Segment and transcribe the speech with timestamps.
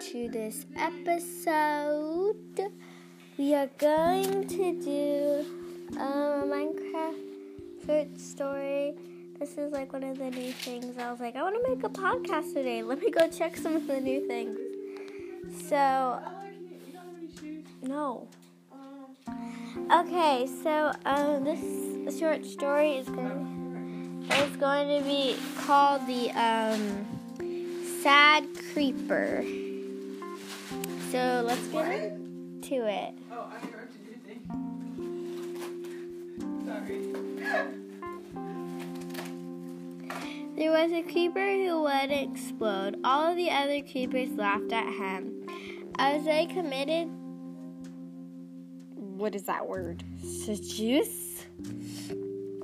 [0.00, 2.34] to this episode.
[3.36, 5.44] We are going to do
[5.98, 7.16] a Minecraft
[7.84, 8.94] short story.
[9.38, 10.96] This is like one of the new things.
[10.96, 12.82] I was like, I want to make a podcast today.
[12.82, 14.56] Let me go check some of the new things.
[15.68, 16.22] So,
[17.82, 18.26] no.
[19.92, 27.04] Okay, so um, this short story is going is going to be called the um,
[28.02, 29.44] Sad Creeper.
[31.10, 33.14] So let's get into it.
[33.32, 34.40] Oh, I interrupted your thing.
[36.64, 37.00] Sorry.
[40.56, 42.98] There was a creeper who would explode.
[43.02, 45.46] All of the other creepers laughed at him.
[45.98, 47.08] As they committed,
[48.94, 50.04] what is that word?
[50.22, 51.29] Seduce?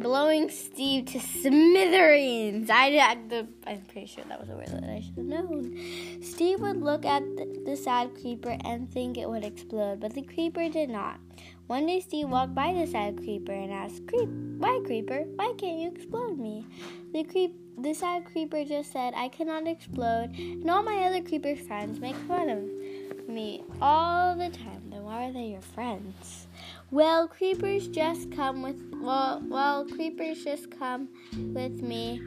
[0.00, 2.70] Blowing Steve to smithereens.
[2.70, 5.76] I, I, the, I'm pretty sure that was a word that I should have known.
[6.22, 10.22] Steve would look at the, the sad creeper and think it would explode, but the
[10.22, 11.18] creeper did not.
[11.66, 15.24] One day, Steve walked by the sad creeper and asked, "Creep, why, creeper?
[15.36, 16.66] Why can't you explode me?"
[17.12, 21.54] The creep, the sad creeper just said, "I cannot explode, and all my other creeper
[21.56, 24.90] friends make fun of me all the time.
[24.90, 26.46] Then why are they your friends?"
[26.90, 31.08] Well, creepers just come with well, well, creepers just come
[31.54, 32.20] with me.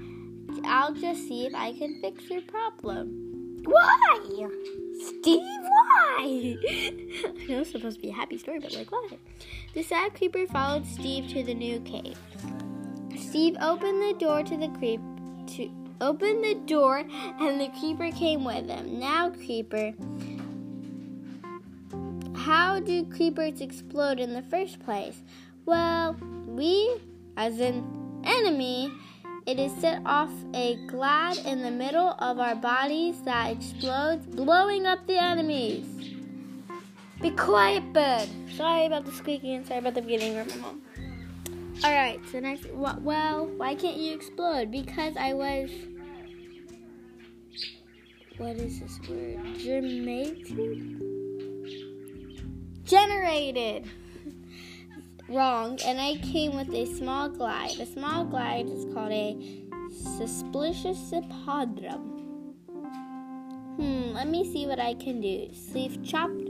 [0.64, 3.62] I'll just see if I can fix your problem.
[3.66, 4.20] Why?
[5.02, 6.58] Steve, why?
[6.66, 9.10] I know it's supposed to be a happy story, but like why?
[9.74, 12.18] The sad creeper followed Steve to the new cave.
[13.18, 15.02] Steve opened the door to the creep
[15.56, 17.04] to open the door
[17.40, 19.00] and the creeper came with him.
[19.00, 19.94] Now, creeper,
[22.44, 25.24] how do creepers explode in the first place?
[25.66, 26.94] Well, we,
[27.38, 28.92] as an enemy,
[29.46, 34.86] it is set off a glad in the middle of our bodies that explodes, blowing
[34.86, 35.86] up the enemies.
[37.22, 38.28] Be quiet, bird.
[38.58, 40.82] Sorry about the squeaking and sorry about the beginning of my mom.
[41.82, 44.70] Alright, so next, well, why can't you explode?
[44.70, 45.70] Because I was,
[48.38, 49.40] what is this word?
[49.58, 51.23] Germated?
[52.94, 53.90] Generated.
[55.28, 57.80] Wrong, and I came with a small glide.
[57.80, 59.36] A small glide is called a
[59.90, 61.00] suspicious
[61.44, 62.54] podrum.
[63.78, 65.50] Hmm, let me see what I can do.
[65.54, 66.48] Steve chopped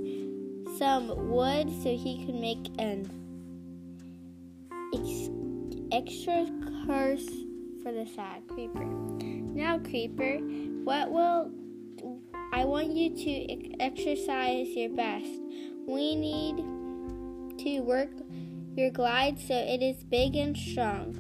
[0.78, 3.10] some wood so he could make an
[4.94, 5.30] ex-
[5.94, 6.46] extra
[6.86, 7.30] curse
[7.82, 8.84] for the sad creeper.
[8.84, 10.40] Now, creeper,
[10.84, 11.54] what will
[12.52, 15.40] I want you to ex- exercise your best?
[15.88, 16.58] We need
[17.60, 18.12] to work
[18.76, 21.20] your glide so it is big and strong.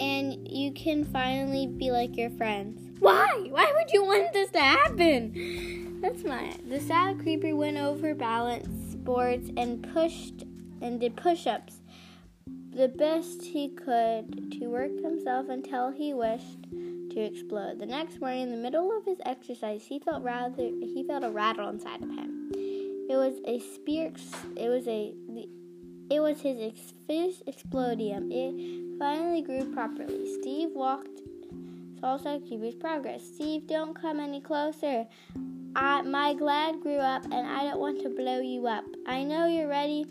[0.00, 2.80] And you can finally be like your friends.
[3.00, 3.48] Why?
[3.50, 6.00] Why would you want this to happen?
[6.00, 6.56] That's my.
[6.68, 10.44] The sad creeper went over balance boards and pushed
[10.80, 11.80] and did push-ups
[12.78, 16.62] the best he could to work himself until he wished
[17.10, 17.80] to explode.
[17.80, 21.30] The next morning, in the middle of his exercise, he felt rather he felt a
[21.30, 22.52] rattle inside of him.
[23.08, 24.12] It was a spear.
[24.56, 25.14] It was a.
[26.10, 28.30] It was his ex- explodium.
[28.32, 30.26] It finally grew properly.
[30.40, 31.20] Steve walked.
[32.00, 33.24] Saw Keeper's progress.
[33.24, 35.06] Steve, don't come any closer.
[35.74, 38.84] I, my glad grew up, and I don't want to blow you up.
[39.06, 40.06] I know you're ready.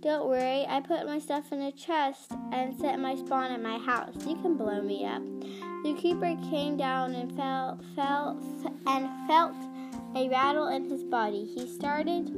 [0.00, 0.66] Don't worry.
[0.68, 4.14] I put my stuff in a chest and set my spawn at my house.
[4.26, 5.22] You can blow me up.
[5.82, 8.38] The keeper came down and fell, fell,
[8.86, 9.56] and felt
[10.14, 11.44] a rattle in his body.
[11.44, 12.30] He started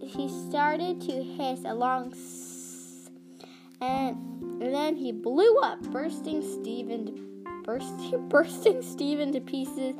[0.00, 2.14] he, started to hiss a long
[3.80, 4.16] and
[4.60, 7.12] then he blew up, bursting Steve into
[7.64, 9.94] bursting bursting Steve into pieces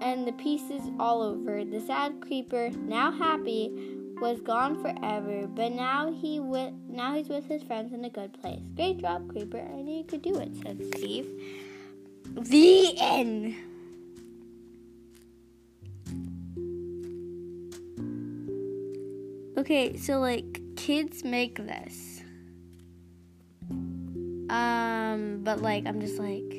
[0.00, 1.64] and the pieces all over.
[1.64, 3.72] The sad creeper, now happy,
[4.20, 8.32] was gone forever, but now he with now he's with his friends in a good
[8.40, 8.60] place.
[8.76, 9.60] Great job, creeper.
[9.60, 11.28] I knew you could do it, said Steve.
[12.34, 13.56] The end.
[19.60, 22.22] Okay, so like kids make this.
[24.48, 26.50] Um, but like I'm just like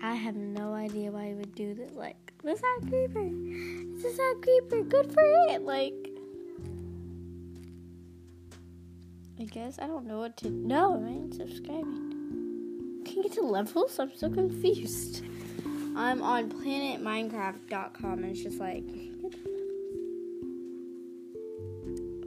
[0.00, 1.96] I have no idea why I would do this.
[1.96, 3.28] Like, the sad creeper.
[3.28, 4.82] It's a sad creeper.
[4.84, 5.62] Good for it.
[5.62, 5.94] Like
[9.40, 13.02] I guess I don't know what to No, I ain't subscribing.
[13.04, 13.98] Can you get to levels?
[13.98, 15.24] I'm so confused.
[15.96, 18.84] I'm on planetminecraft.com and it's just like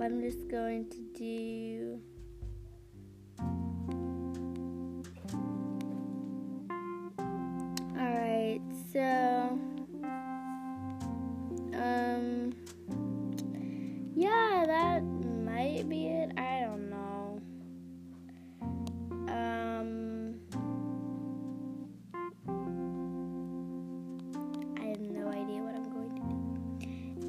[0.04, 1.98] I'm just going to do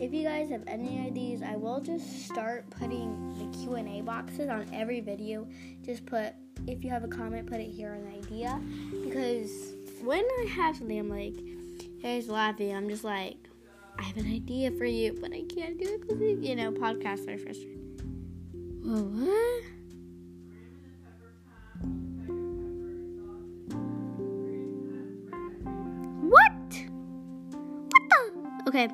[0.04, 4.02] if you guys have any ideas, I will just start putting the Q and A
[4.02, 5.48] boxes on every video.
[5.82, 6.34] Just put
[6.66, 8.60] if you have a comment, put it here on an idea
[9.02, 9.72] because
[10.02, 11.34] when I have something, I'm like,
[12.02, 12.76] here's laughing.
[12.76, 13.36] I'm just like,
[13.98, 17.26] I have an idea for you, but I can't do it because you know podcasts
[17.26, 17.96] are frustrating.
[18.82, 19.04] What?
[19.04, 19.62] What?
[28.66, 28.88] Okay.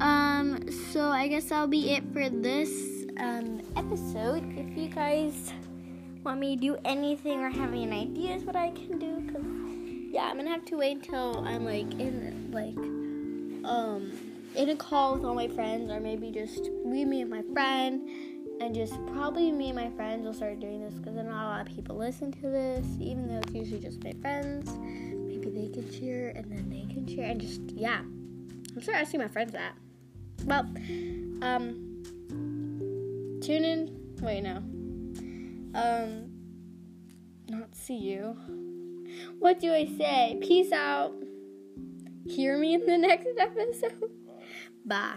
[0.00, 0.58] Um.
[0.90, 4.42] So I guess that'll be it for this um episode.
[4.56, 5.52] If you guys
[6.24, 9.44] want me to do anything or have any ideas what I can do, cause
[10.12, 12.76] yeah, I'm gonna have to wait until I'm like in like
[13.70, 14.12] um
[14.54, 18.08] in a call with all my friends, or maybe just me and my friend,
[18.60, 21.68] and just probably me and my friends will start doing this because not a lot
[21.68, 24.70] of people listen to this, even though it's usually just my friends.
[25.26, 28.02] Maybe they can cheer, and then they can cheer, and just yeah,
[28.74, 29.74] I'll start asking my friends that.
[30.44, 30.62] Well,
[31.42, 32.02] um,
[33.42, 34.14] tune in.
[34.20, 34.56] Wait, no.
[35.74, 36.30] Um,
[37.48, 38.36] not see you.
[39.38, 40.38] What do I say?
[40.40, 41.12] Peace out.
[42.26, 44.10] Hear me in the next episode.
[44.84, 45.16] Bye.